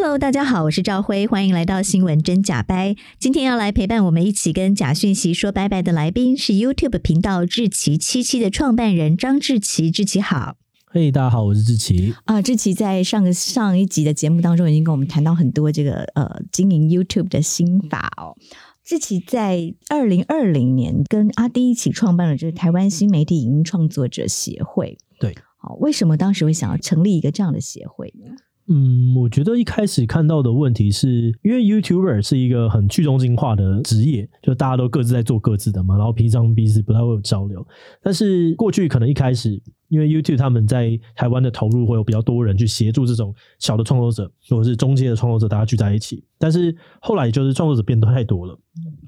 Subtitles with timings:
[0.00, 2.94] Hello，大家好，我是赵辉，欢迎来到新闻真假掰。
[3.18, 10.54] 今天要来陪伴我们一起跟假讯息说拜拜的来宾是 YouTube 频道志奇七七的创办人张志奇，志奇好。
[10.86, 12.14] 嘿，大家好，我是志奇。
[12.26, 18.36] 啊，志奇在上个上一集的节目当中已经跟我们谈到很多这个呃经营 YouTube 的心法哦。
[18.84, 24.96] 志奇在二零二零年跟阿迪一起创办了这个台湾新媒体影音创作者协会。
[25.18, 28.36] 对，好，为什么当时会想要成立一个这样的协会呢？
[28.70, 37.66] 嗯，我觉得一开始看到的问题是因为 YouTuber 是一个很去中心化的职业，就大家都各自在做各自的嘛，然后平常彼此不太会有交流。
[38.02, 39.58] 但是过去可能一开始，
[39.88, 46.22] 因为 YouTube 他们在台湾的投入会有比较多人去协助这种小的创作者或者是中间的创作者，大家聚在一起。
[46.38, 48.58] 但是后来就是创作者变得太多了，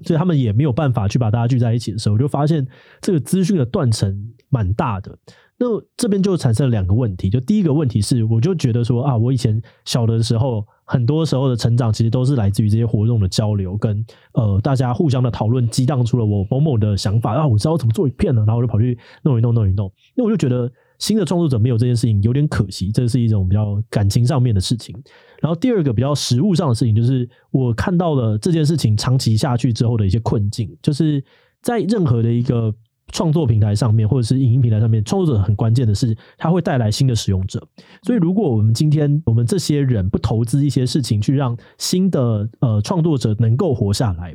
[0.05, 2.67] 所以他们也没有办法去把大家聚在一起的时候，我就发现
[3.01, 4.15] 这个资讯的断层
[4.49, 5.17] 蛮大的。
[5.63, 19.93] 那这边就产生了两个问题，就第一个问题是，我就觉得说啊，我以前小的时候，很多时候的成长其实都是来自于这些活动的交流，跟呃大家互相的讨论，激荡出了我某某的想法啊，我知道怎么做一片了，然后我就跑去弄一弄，弄一弄。
[20.17, 24.95] 那我就觉得新的创作者没有这件事情有点可惜，这是一种比较感情上面的事情。
[25.41, 31.21] 然后第二个比较实物上的事情，就是我看到了这件事情长期下去之后的一些困境，就是
[31.61, 32.73] 在任何的一个。
[33.13, 37.59] 创作平台上面，或者是影音平台上面，创作者很关键的是，它会带来新的使用者。
[38.05, 44.33] 所以，如果我们今天我们这些人不投资一些事情，去让新的呃创作者能够活下来，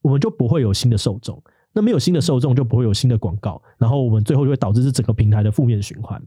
[0.00, 1.38] 我们就不会有新的受众。
[1.74, 6.22] 那没有新的受众，就不会有新的广告，然后我们最后就会导致是整个平台的负面循环。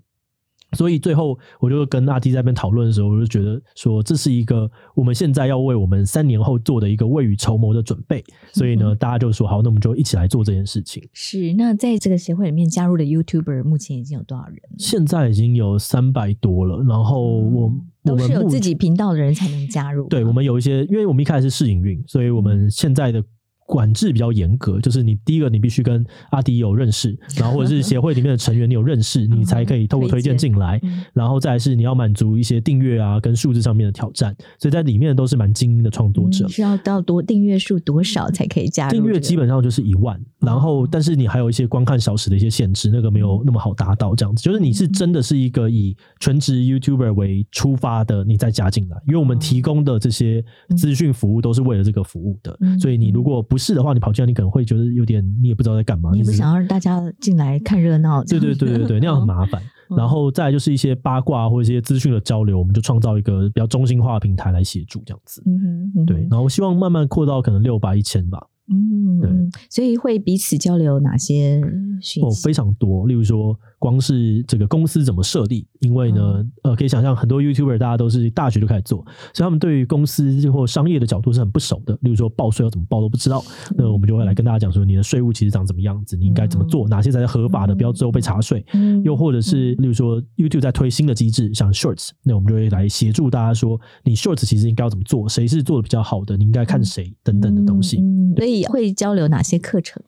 [0.73, 8.21] 所以最后，我就跟阿 T 在那边讨论的时候，我就觉得说，这是一个我们现在要为我们三年后做的一个未雨绸缪的准备。
[8.51, 11.01] 所以呢，大家就说好，那我们就一起来做这件事情。
[11.13, 14.59] 是，那在这个协会里面加入的 YouTuber 目前已经有多少人？
[14.77, 16.83] 现在已经有三百多了。
[16.83, 17.71] 然后我、
[18.03, 20.09] 都是有自己频道的人才能加入。
[20.09, 23.23] 对，我们有一些，因为我们一开始是试营运，所以我们现在的。
[23.67, 30.81] 管制比较严格，就是你第一个你必须跟阿迪有认识，然后或者是协会里面的成员你有认识，你才可以透过推荐进来。
[31.13, 36.45] 然后再来是你要满足一些订阅啊跟数字上面的挑战，所以在里面都是蛮精英的创作者。
[36.45, 38.93] 嗯、需要到多订阅数多少才可以加入？
[38.93, 44.15] 订阅基本上就是一万，然后但是你还有一些观看小时的一些限制，那个没有那么好达到。
[44.15, 50.41] 这样子就是你是真的是一个以全职 YouTuber 为出发的，你再加进来，因为我们提供的这些
[50.77, 53.56] 资讯服务都是为了这个服务的，所以你如果不。
[53.57, 56.11] 不是的话，你跑进来，你可能会觉得有点，你也不知道在干嘛。
[56.13, 58.23] 你不想要让大家进来看热闹？
[58.25, 59.59] 对对对对对，那样很麻烦。
[59.97, 65.41] 然后再来就是一些八卦或者一些资讯的交流，我们就创造一个比较中心化的平台来协助这样子。
[65.47, 66.21] 嗯哼，嗯哼，对。
[66.29, 68.45] 然后我希望慢慢扩到可能六百一千吧。
[68.69, 69.29] 嗯，对。
[69.69, 71.61] 所以会彼此交流哪些
[72.01, 72.21] 讯息？
[72.21, 73.07] 哦，非常多。
[73.07, 73.57] 例如说。
[73.79, 75.67] 光是这个公司怎么设立？
[75.81, 79.05] 因为呢，嗯、呃，可以想象很多 YouTuber 大家都是大学就开始做，
[79.35, 81.93] 所以他们对于公司或商业的角度是很不熟的。
[82.01, 83.43] 例如说报税要怎么报都不知道，
[83.77, 88.65] 那我们就会来跟大家讲说，你的税务其实长怎么样子，你应该怎么做，哪些才是合法的，不要之后被查税。
[89.03, 97.97] 又或者是例如说 YouTube 在推新的机制，像 Shorts，那我们就会来协助大家说，你 Shorts 其实应该要怎么做，谁是做的比较好的，你应该看谁等等的东西。
[98.35, 100.01] 所以会交流哪些课程？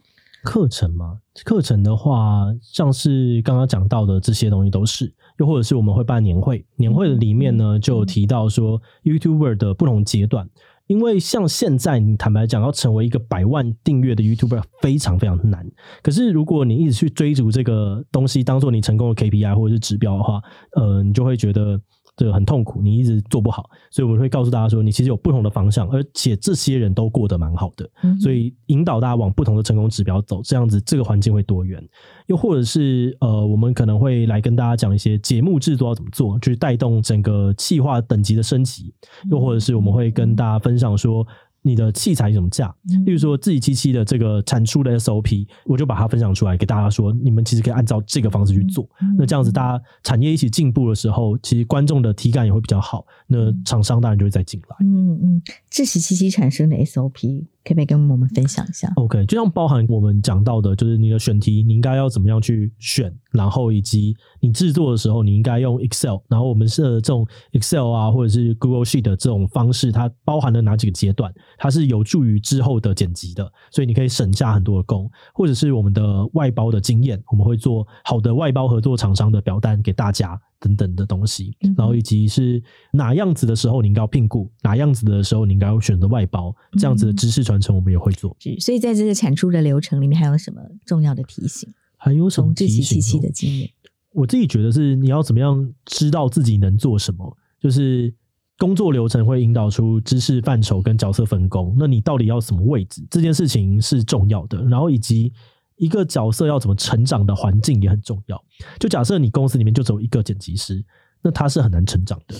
[0.44, 1.20] 课程吗？
[1.44, 10.50] 课程的话，像是刚刚讲到的这些东西都是，又或者是我们会办年会，年会的里面呢就有提到说 YouTuber 的不同阶段，
[10.88, 15.70] 因为像现在你坦白讲要成为一个百万订阅的 YouTuber 非常非常难，
[16.02, 20.42] 可是如果你一直去追逐这个东西当做你成功的 KPI 或者是指标的话，
[20.76, 21.80] 呃，你就会觉得。
[22.20, 27.90] 这个很痛苦，你一直做不好，所以我们会告诉大家说，你其实有不同的方向，而且这些人都过得蛮好的，
[28.20, 31.82] 所以引导大家往不同的成功指标走，这样子这个环境会多元。
[32.28, 38.94] 又或者是呃，我们可能会来跟大家讲一些节目制作要怎么做，就是带动整个企划等级的升级。
[39.32, 41.26] 又或者是我们会跟大家分享说。
[41.62, 42.74] 你的器材怎么架？
[43.06, 48.88] 例如说自己七七的这个产出的 SOP，我就把它分享出来给大家说，你们其实可以按照这个方式去做。
[49.18, 53.06] 那这样子，大家产业一起进步的时候，其实观众的体感也会比较好。
[53.28, 54.76] 那厂商当然就会再进来。
[54.82, 57.46] 嗯嗯，自己七七产生的 SOP。
[57.70, 71.32] 可不可以跟我们分享一下？OK，就像包含我们讲到的，就是你的选题，你应该要怎么样去选，然后以及你制作的时候，你应该用 Excel，然后我们是这种 Excel 啊，或者是 Google Sheet 的这种方式，它包含了哪几个阶段？
[71.60, 80.42] 它是有助于之后的剪辑的，所以你可以省下很多的工，或者是我们的外包的经验，我们会做好的外包合作厂商的表单给大家。
[80.60, 82.62] 等等的东西，然后以及是
[82.92, 88.36] 哪样子的时候你应该要聘雇，哪样子的时候你应该要选择外包，这样子的知识传承我们也会做。
[88.46, 91.74] 嗯、所以在这个产出的流程里面，还有什么重要的提醒？
[91.96, 92.78] 还有什么提醒？
[92.78, 93.70] 从志祺七七的经验，
[94.12, 98.14] 我自己觉得是你要怎么样知道自己能做什么，就是
[98.58, 101.76] 工作流程会引导出知识范畴跟角色分工。
[101.80, 103.08] 那你到底要什么位置？
[103.10, 104.64] 这件事情是重要的。
[104.66, 105.32] 然后以及。
[105.80, 108.40] 一个角色要怎么成长的环境也很重要。
[108.78, 110.86] 就假设你公司里面就只有一个剪辑师，
[111.24, 112.36] 那他是很难成长的。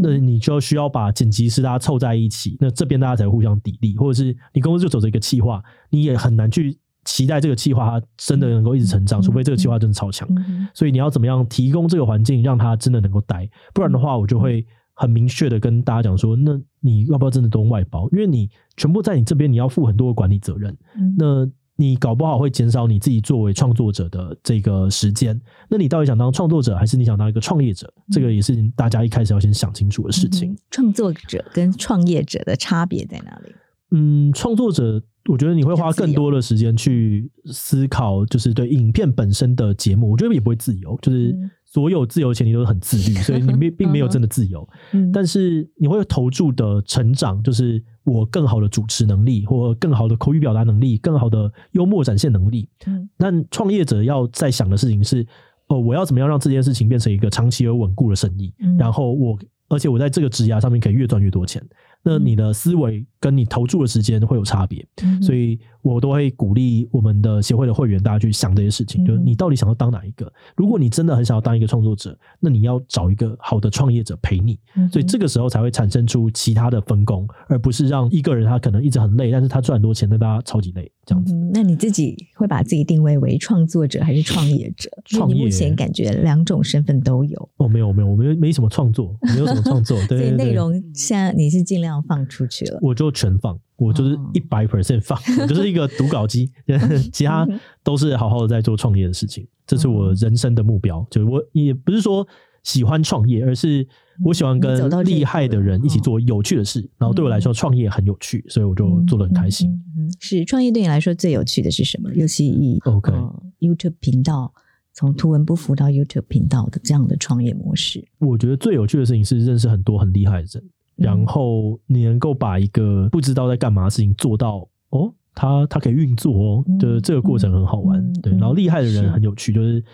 [0.00, 3.94] 那你就需要把剪辑师大家凑在一起，那这边大家才会互相砥砺。
[3.96, 10.28] 或者是你公司就走着一个企划，你也很难去期待这个企划它真的能够一直成长，除非这个企划真的超强。
[10.72, 13.48] 所以你要怎么样提供这个环境，让他真的能够待？
[13.74, 14.64] 不然的话，我就会
[14.94, 18.08] 很明确的跟大家讲说，那你要不要真的都用外包？
[18.12, 20.76] 因为你全部在你这边，你要负很多的管理责任。
[21.18, 21.44] 那
[21.76, 25.40] 你搞不好会减少你自己作为创作者的这个时间。
[25.68, 27.92] 那你到底想当创作者，还是你想当一个创业者？
[28.12, 30.52] 这个也是大家一开始要先想清楚的事情。
[30.52, 33.52] 嗯、创作者跟创业者的差别在哪里？
[33.90, 41.36] 嗯，创作者，我觉得你会花更多的时间去思考，就是对影片本身的节目，我觉得也不会自由，就是。
[41.74, 44.66] 所有自由前提都是很自律， 所以你没并没有真的自由。
[45.12, 52.68] 但是你会投注的成长，就是我更好的主持能力，或更好的口语表达能力，更好的幽默展现能力。
[52.86, 55.26] 嗯，那创业者要在想的事情是：
[55.66, 58.54] 哦，我要怎么样让这件事情变成一个长期而稳固的生意？
[58.78, 59.36] 然后我，
[59.68, 61.60] 而且我在这个职涯上面可以越赚越多钱。
[62.04, 64.86] 那你的思维跟你投注的时间会有差别，
[65.22, 70.30] 所以我都会鼓励我们的协会的会员大家去想这些事情，就是你到底想要当哪一个？
[70.54, 74.58] 如果你真的很想要当一个创作者，那你要找一个好的创业者陪你，
[74.92, 81.34] 所以这个时候才会产生出其他的分工，而不是让一个人他可能一直很累，但是他赚很多钱，但他超级累这样子。
[81.52, 84.90] 那你自己会把自己定位为创作者还是创业者？
[85.06, 87.48] 创业，目前感觉两种身份都有。
[87.56, 96.50] 哦，没有没有，我没没什么创作，没有什么创作， 对，所以内容现在你是尽量放出去了，我就全放，我就是一百 percent 放，哦、我就是一个读稿机
[97.12, 97.46] 其他
[97.82, 101.06] 都是好好的在做创业的事情，这是我人生的目标。
[101.10, 102.26] 就是我也不是说
[102.62, 103.86] 喜欢创业，而是
[104.24, 109.70] 我喜欢跟厉害的人一起做有趣的事，然后对我来说创业很有趣，所以我就做的很开心。
[109.96, 112.12] 嗯，是创业对你来说最有趣的是什么？
[112.14, 114.52] 尤其以 OK、呃、YouTube 频道。
[114.96, 128.32] 从图文不符到 YouTube 频道的这样的创业模式，我觉得最有趣的事情是认识很多很厉害的人，嗯、然后你能够把一个不知道在干嘛的事情做到哦，他他可以运作哦，嗯、就是这个过程很好玩，嗯、对。
[128.32, 129.84] 然后厉害的人很有趣，是就是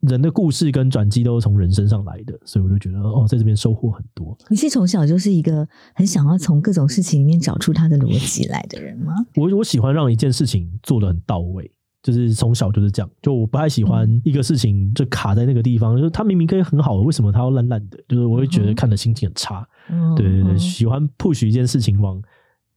[0.00, 4.36] 人的故事跟转机都是从人身上来的，所以我就觉得哦，在这边收获很多。
[4.48, 9.12] 你是从小就是一个很想要从各种事情里面找出它的逻辑来的人吗？
[9.36, 11.70] 我我喜欢让一件事情做的很到位。
[12.02, 17.98] 就是从小就是这样，就我不太喜欢一个事情就卡在那个地方，就是它明明可以很好的，为什么它要烂烂的？
[18.08, 19.66] 就是我会觉得看的心情很差。
[19.90, 22.22] 嗯、对对对，喜欢 push 一件事情往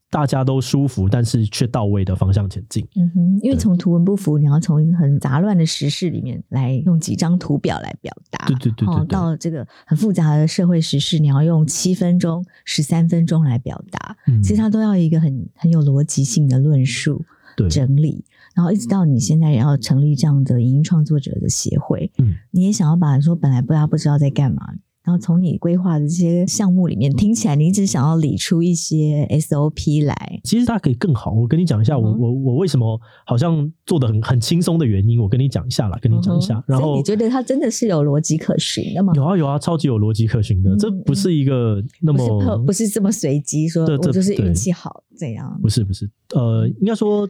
[0.09, 2.85] 大家都舒服但是却到位的方向前进。
[2.95, 8.45] 嗯哼，因为从图文不符，你要从很杂乱的时事里面来用几张图表来表达。
[8.45, 14.15] 对对对，对，对，到这个很复杂的社会时事，你要用七分钟、十三分钟来表达。
[14.27, 17.23] 嗯、其实它都要一个很很有逻辑性的论述
[17.69, 18.23] 整理。
[18.55, 24.61] 然后一直到你现在也要成立这样的影音创作者的协会，嗯，你也想要把说本来不大家不知道在干嘛，
[25.03, 30.39] 然后从你规划的这些项目里面听起来，你一直想要理出一些 SOP 来。
[30.43, 36.63] 其实它可以更好，我跟你讲一下，我我我为什么好像做的很很轻松的原因，我跟你讲一下啦，跟你讲一下。
[36.67, 39.13] 然后你觉得它真的是有逻辑可循的吗？
[39.15, 45.59] 有啊有啊，超级有逻辑可循的，这不是一个那么不是，不是这么随机说，我就是运气好这样。
[45.59, 47.27] 不是不是，呃，应该说。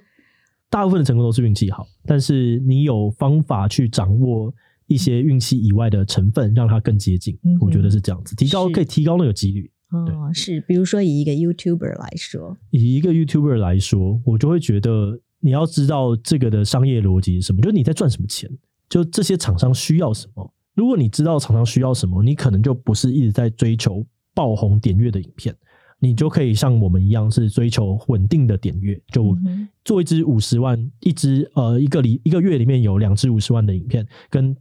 [0.73, 4.51] 大部分的成功都是运气好，但是你有方法去掌握
[4.87, 7.37] 一些运气以外的成分，让它更接近。
[7.43, 9.69] 嗯、我觉得是这样子，提高可以提高那个几率。
[9.91, 18.49] 哦，是，比如说以一个 YouTuber 来说，以一个 YouTuber 来说，我就会觉得你要知道这个的商业逻辑是什么，就是你在赚什么钱，
[18.89, 20.51] 就这些厂商需要什么。
[20.73, 24.03] 如果你知道厂商需要什么，你可能就不是一直在追求
[24.33, 25.55] 爆红点阅的影片。
[26.03, 29.33] 你就可以像我们一样是追求稳定的点阅，就
[29.85, 34.53] 做一支五十万，一支呃一个里一个月里面有两支五十万的影片，跟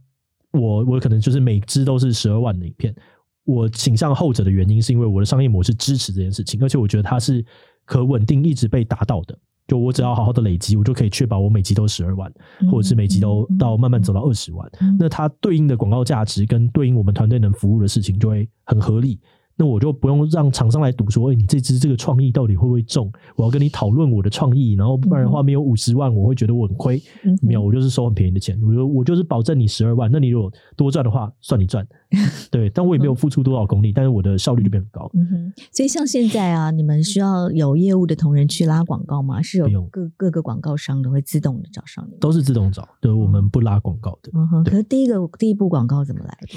[0.53, 2.95] 我我可能就是每支都是十二万的影片。
[3.43, 7.43] 我倾向后者的原因是因为我的商业模式支持这件事情，而且我觉得它是
[7.83, 9.37] 可稳定一直被达到的。
[9.67, 12.31] 就我只要好好的累积，我就可以确保我每集都十二万，
[12.71, 14.69] 或者是每集都到慢慢走到二十万。
[14.97, 19.19] 那它对应的广告价值跟对应我们团队能服务的事情就会很合理。
[19.55, 23.11] 那我就不用让厂商来赌说，哎、欸，你这支这个创意到底会不会中？
[23.35, 27.01] 我要跟你讨论我的创意，然后不然的话没有五十万，我会觉得我很亏。
[27.23, 28.59] 嗯、没有，我就是收很便宜的钱。
[28.63, 31.87] 我就我就是保证你十二万，那你如果多赚的话，算你赚。
[32.51, 35.09] 对，但我也没有付出多少功力，嗯、但是我的效率就变很高。
[35.13, 39.41] 嗯哼，所以像现在啊，你们需要有业务的同仁去拉广告吗？
[39.41, 42.17] 是有各各个广告商都会自动的找上你？
[42.19, 44.31] 都是自动找，对，我们不拉广告的。
[44.35, 46.47] 嗯哼，可是第一个第一步广告怎么来的？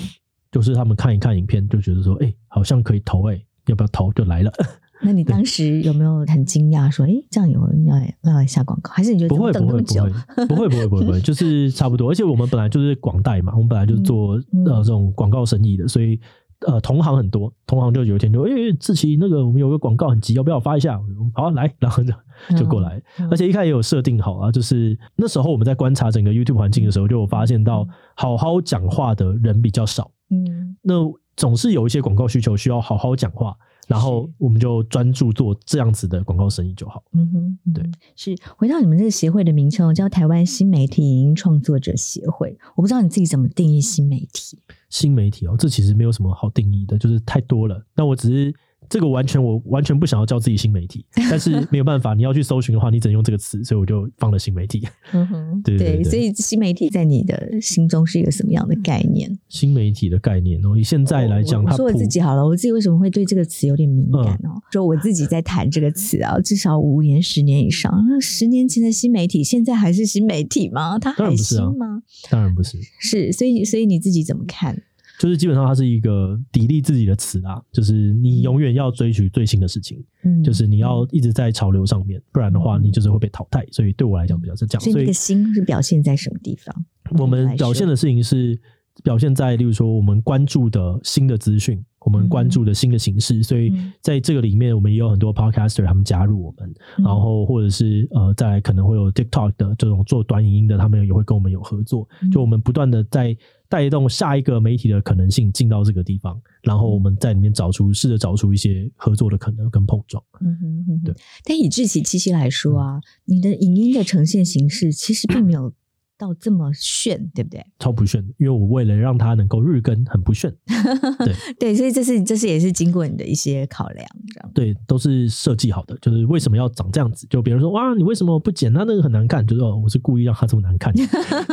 [0.57, 3.43] 就是他们看一看影片，就觉得说，哎、欸，好像可以投、欸，哎。
[3.67, 4.53] 要不要投就来了？
[5.03, 8.93] 那你当时有没有很惊讶，说，哎，这样有人要要来下广告？
[8.93, 12.09] 还是你觉得不会不会不会不会不会不会不会，就是差不多。
[12.09, 16.21] 而且我们本来就是广代嘛，我们本来就是做、嗯、呃这种广告生意的，所以
[16.65, 20.97] 呃同行很多，同行就有一天就哎志奇那个我们有个广告很急，要不要发一下？
[21.35, 22.13] 好、啊、来，然后就
[22.57, 23.03] 就过来。
[23.19, 27.85] 嗯、而且一开始也有设定好啊，就是那时候我们在观察整个 YouTube 环境的时候，就有发现到
[28.15, 30.09] 好好讲话的人比较少。
[30.30, 30.95] 嗯，那。
[31.37, 33.54] 总是有一些广告需求需要好好讲话，
[33.87, 37.04] 然后我们就专注做这样子的广告生意就好。
[37.12, 37.85] 嗯哼，对，
[38.16, 44.59] 是回到你们这个协会的名称叫台湾新媒体影音创作者协会，我不知道你自己怎么定义新媒体。
[44.88, 47.85] 新媒体哦，这其实没有什么好定义的，就是太多了。
[47.95, 48.54] 那我只是。
[48.88, 54.87] 这个完全我完全不想要叫自己新媒体， 但是没有办法，你要去搜寻的话，你只能用这个词，所以我就放了新媒体。
[55.12, 59.37] 嗯哼，对对，所以新媒体在你的心中是一个什么样的概念？
[59.49, 64.55] 新媒体的概念哦，以现在来讲，我说我自己好了，我自己为什么会对这个词有点敏感哦？
[64.55, 67.93] 嗯、说我自己在谈这个词啊，至少五年、十年以上。
[68.09, 70.99] 那十年前的新媒体，现在还是新媒体吗？
[70.99, 72.02] 它还新吗？
[72.31, 74.83] 当然不是，是，所以所以你自己怎么看？
[75.18, 83.64] 就是基本上它是一个砥砺自己的词啦，就是你永远要追寻最新的事情，嗯，就是你要一直在潮流上面，不然的话你就是会被淘汰。
[83.70, 84.82] 所以对我来讲比较是这样。
[84.82, 86.85] 所以那个新是表现在什么地方？
[87.18, 88.61] 我们表现的事情是
[89.02, 93.42] 表现在，例如说我们关注的新的资讯，我们关注的新的形式。
[93.42, 102.06] 所以在这个里面，我们也有很多 podcaster 他们加入我们，然后或者是呃，再来可能会有 TikTok 的这种做短影音的，他们也会跟我们有合作。
[102.30, 103.35] 就我们不断的在。
[103.68, 110.23] 带动下一个媒体的可能性进到这个地方，然后我们在里面找出，试着找出一些合作的可能跟碰撞。
[110.40, 111.14] 嗯哼，嗯哼，对。
[111.44, 115.73] 但以志奇七七来说啊，嗯、你的影音的呈现形式其实并没有。
[116.18, 117.64] 到这么炫，对不对？
[117.78, 120.52] 超不炫的，因为我为了让它能够日更，很不炫。
[121.18, 124.50] 对对，所以这是这是也是经过你的一些考量，这样。
[124.54, 127.26] 对，都是设计好的，就是为什么要长这样子？
[127.28, 128.73] 就别人说，哇，你为什么不剪？
[128.73, 130.92] 那那个很难看，就是哦，我是故意让它这么难看。
[130.94, 131.06] 对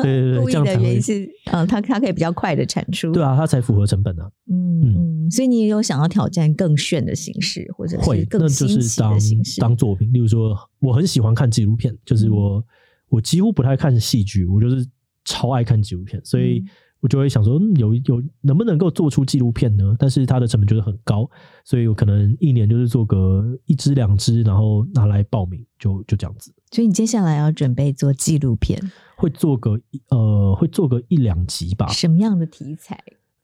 [0.03, 3.11] 对对，故意的原因是，嗯，它它可以比较快的产出。
[3.11, 4.29] 对啊，它才符合成本啊。
[4.49, 10.11] 嗯嗯，所以你也有想要挑战更炫的形式，或者是更新奇的形式，当，当作品。
[10.13, 12.59] 例如说，我很喜欢看纪录片，就是我。
[12.59, 12.63] 嗯
[13.13, 14.83] 我几乎不太看戏剧，我就是
[15.23, 16.63] 超爱看纪录片，所以
[16.99, 19.95] 我就会想说，嗯、有有能不能够做出纪录片呢？
[19.99, 21.29] 但是它的成本就是很高，
[21.63, 26.51] 所以我可能一年就是做个一支两支，然后拿来报名，就就这样子。
[26.71, 28.81] 所以你接下来要准备做纪录片，
[29.15, 29.79] 会做个
[30.09, 31.87] 呃，会做个一两集吧。
[31.89, 32.99] 什么样的题材？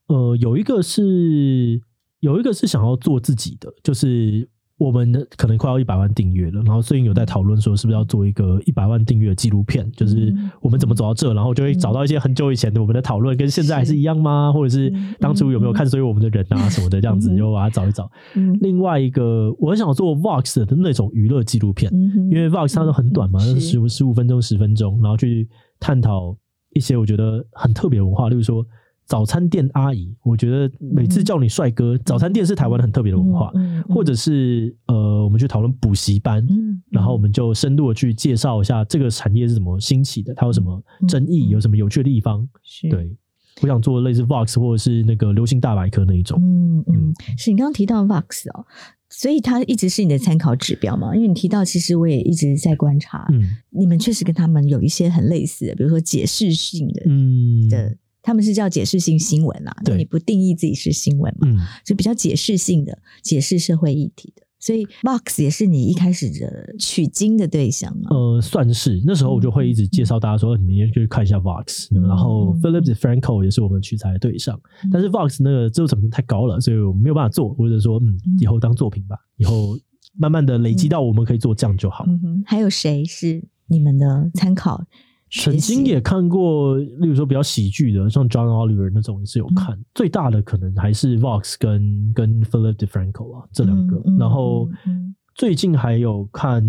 [0.08, 1.80] 呃，有一个是
[2.22, 4.50] 有一个是想要做自己的，就是。
[4.80, 14.54] 我们可能快要一百万订阅了，然后最近有在讨论说是不是要做一个一百万订阅纪录片，就是我们怎么走到这，然后就会找到一些很久以前的我们的讨论，跟现在还是一样吗？
[14.54, 18.10] 或者是当初有没有看所以我们的人啊什么的这样子，就把它找一找。
[18.62, 21.92] 另外一个，我很想做 Vox 的那种娱乐纪录片，
[22.32, 25.46] 因为 Vox 它都很短嘛，十五十五分钟、十分钟，然后去
[25.78, 26.34] 探讨
[26.74, 28.66] 一些我觉得很特别的文化，例如说。
[29.10, 33.52] 早餐店阿姨，我觉得每次叫你帅哥，嗯、早餐店是台湾很特别的文化，
[33.90, 36.46] 或者是呃，我们去讨论补习班，
[36.92, 42.48] 然后我们就深度的去介绍一下这个产业是怎么兴起的，它有什么争议，嗯、有什么有趣的地方。
[42.62, 43.18] 是对，
[43.64, 46.40] 我想做类似 Vox 或者是那个流行大百科那一种。
[46.40, 48.68] 嗯嗯，是你刚刚提到 Vox 哦，
[49.10, 51.16] 所以它一直是你的参考指标嘛？
[51.16, 57.98] 因为你提到，其实我也一直在观察，嗯，你们确实跟他们有一些很类似的，比如说解释性的，嗯的。
[58.30, 68.08] 他们是叫解释性新闻啦，对，你不定义自己是新闻嘛，嗯，就比较解释性的，解释社会议题的，所以 Vox 也是你一开始的取经的对象吗。
[68.12, 69.02] 呃，算是。
[69.04, 79.76] 那时候我就会一直介绍大家说，嗯、你们也可以看一下 Vox，、嗯、然后 Philip DeFranco 也是我们取材的对象，嗯、但是 Vox 那个制作成本太高了，所以我们没有办法做，或者说，嗯，以后当作品吧，以后
[80.20, 82.06] 慢慢的累积到我们可以做这样就好。
[82.08, 84.86] 嗯哼，还有谁是你们的参考？
[85.32, 89.78] 曾经也看过，例如说比较喜剧的，像 John Oliver 那种也是有看。
[89.78, 93.98] 嗯、最大的可能还是 Vox 跟跟 Philip DeFranco 啊，这两个。
[93.98, 94.68] 嗯嗯、然后
[95.36, 96.64] 最近还有看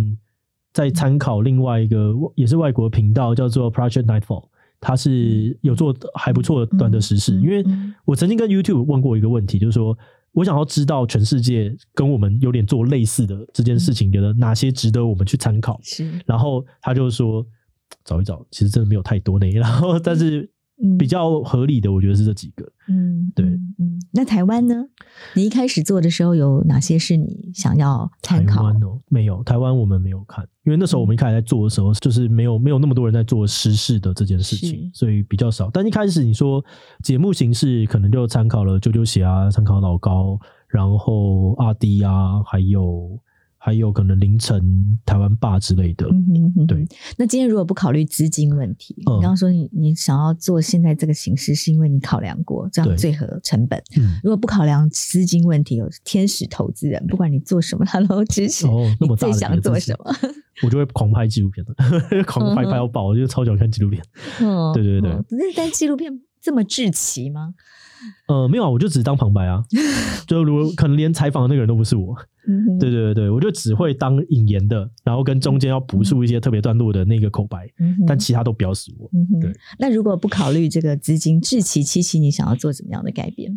[0.73, 4.47] 在参考另外一个也是外国频道，叫做 Project Nightfall，
[4.79, 7.35] 它是有做还不错的短的时事。
[7.40, 7.64] 因为
[8.05, 9.97] 我曾经跟 YouTube 问过一个问题，就是说
[10.33, 15.81] 我想要知道全世界跟我们有点做类似的这件事情，觉得哪些值得我们去参考。
[16.26, 17.45] 然后他就说
[18.05, 19.49] 找一找，其实真的没有太多呢。
[19.51, 20.51] 然 后但是。
[20.99, 22.65] 比较合理的，我觉得是这几个。
[22.89, 24.75] 嗯，对，嗯，那台湾呢？
[25.35, 28.55] 你一开始做的时候有哪些是你想要参考？
[28.57, 35.69] 台湾哦，没有，台湾我们没有看，因为那时候我们一开始在做的时候，就是没有没有那么多人在做时事的这件事情，所以比较少。
[35.71, 36.65] 但一开始你说
[37.05, 43.21] 节目形式，可能就参考了啾啾鞋啊，参考老高，然后阿迪啊，还有。
[43.62, 46.87] 还有可能凌晨台湾霸之类的，嗯哼哼，对。
[47.19, 53.79] 那今天如果不考虑资金问题，嗯、你刚刚说你你想要做现在这个形式，是因为你考量过这样最合成本。
[53.99, 58.67] 嗯、如果不考量资金问题，有天使投资人，不管你做什么，他都支持。
[58.67, 60.17] 哦，那么大，你最想做什么？
[60.62, 64.02] 我就会狂拍纪录片的， 狂拍拍到爆，我就超喜欢看纪录片。
[64.40, 65.11] 嗯，对对对。
[65.11, 67.52] 那但纪录片这么志奇吗？
[68.28, 69.62] 呃，没有啊，我就只是当旁白啊，
[70.26, 72.16] 就如果可能连采访的那个人都不是我，
[72.78, 77.69] 对对对对，我就只会当引言的，然后跟中间要补述一些特别段落的那个口白，
[78.07, 79.11] 但其他都不要死我。
[79.40, 83.54] 对，那如果不考虑这个资金，志奇七七，你想要做怎么样的改变？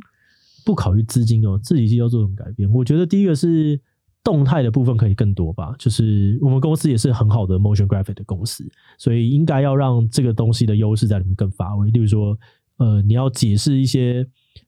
[0.65, 2.69] 不考虑资金哦，自己要做什么改变？
[2.71, 3.79] 我觉得第一个是
[4.23, 8.65] 动态的部分可以更多吧，就是我们公司也是很好的 motion graphic 的公司，
[8.97, 12.37] 所以应该要让这个东西的优势在里面更发挥，例如说。
[12.77, 14.25] 呃，你要解释一些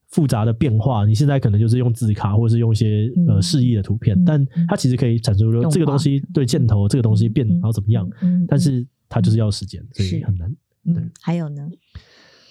[0.07, 10.49] 复杂的变化，你现在可能就是用字卡，或者是用一些呃示意的图片，嗯、但它其实可以产出说这个东西对箭头，这个东西变然后怎么样，嗯、但是它就是要时间，嗯、所以很难。
[10.85, 11.69] 对、嗯，还有呢？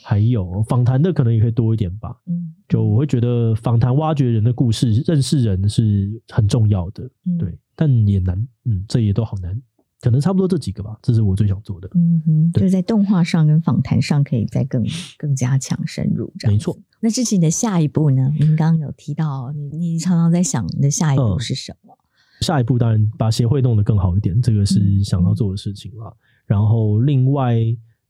[0.03, 2.15] 还有访谈的可能也可以多一点吧。
[2.27, 7.09] 嗯，就我会觉得访谈挖掘人的故事，认识人是很重要的。
[7.25, 8.37] 嗯、对，但也难。
[8.67, 9.59] 嗯，这也都好难。
[10.05, 11.89] 可能差不多这几个吧，这是我最想做的。
[11.95, 14.85] 嗯哼，对就是在动画上跟访谈上可以再更
[15.17, 16.53] 更加强深入这样。
[16.53, 16.77] 没错。
[17.01, 18.31] 那志祺你的下一步呢？
[18.39, 21.95] 您刚刚有提到，你你常常在想你的下一步是什么？
[21.95, 22.05] 嗯、
[22.43, 26.05] 下一步当然把协会弄得更好一点，这个是想要做的事情了。
[26.09, 27.57] 嗯、然后另外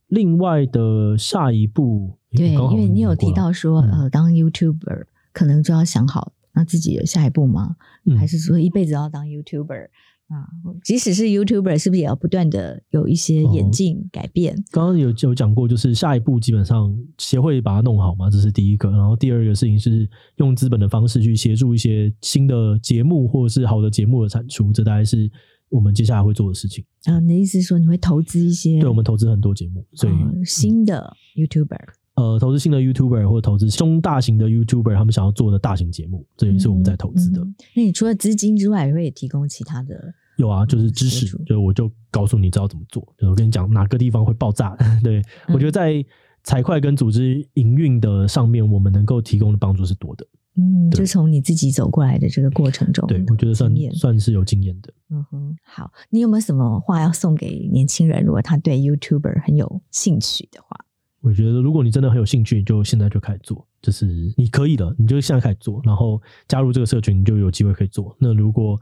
[0.07, 7.77] 另外的下一步，对，因为你有提到说，嗯、呃，当 YouTuber 可能就要想好那自己的下一步吗？
[8.03, 9.87] 嗯、还是说一辈子要当 YouTuber？
[10.27, 10.41] 啊，
[10.83, 14.55] 即使是 YouTuber，是不是也要不断的有一些演进改变？
[14.71, 18.89] 刚刚、哦、有有讲过，就是下一步基本上协会把它弄好嘛，这是第一个。
[18.89, 25.29] 然后第二个事情是用资本的方式去协助一些新的节目或者是好的节目的产出，这大概是
[25.69, 26.83] 我们接下来会做的事情。
[27.03, 28.79] 啊，你的意思是说你会投资一些？
[28.79, 32.04] 对，我们投资很多节目，所以、呃、新的 YouTuber。
[32.15, 37.41] 呃，投资新的 YouTuber 或者投资中大型的 YouTuber，他们想要做的大型节目，这也是我们在投资的。
[37.41, 40.13] 嗯嗯、那你除了资金之外，也会提供其他的？
[40.37, 43.05] 有啊，就是知识，嗯、就我就告诉你知道怎么做。
[43.17, 44.75] 就我跟你讲哪个地方会爆炸。
[45.03, 46.05] 对、嗯、我觉得在
[46.43, 50.25] 财会跟组织营运的上面，我们能够提供的帮助是多的。
[50.57, 54.93] 嗯，就从你自己走过来的这个过程中，对我觉得算算是有经验的。
[55.09, 58.23] 嗯哼，好，你有没有什么话要送给年轻人？
[58.23, 60.85] 如果他对 YouTuber 很有兴趣的话？
[61.25, 64.05] 我觉得，如果你真的很有兴趣，就现在就开始做，就是
[64.37, 68.15] 你可以的，你就现在开始做，然后加入这个社群，你就有机会可以做。
[68.19, 68.79] 那如果，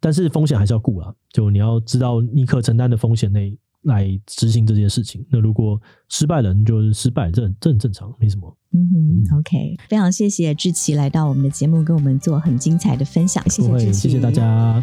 [0.00, 5.22] 但是风险还是要顾啊，就你要知道你可承担的风险内来执行这件事情。
[5.30, 5.78] 那如果
[6.08, 8.56] 失败了，你就是失败，这这很正常，没什么。
[8.72, 8.88] 嗯
[9.28, 14.82] 哼，OK，非常谢谢志奇来到我们的节目，跟我们做很精彩的分享，谢谢谢谢大家。